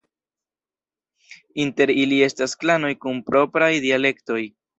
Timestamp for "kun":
3.05-3.21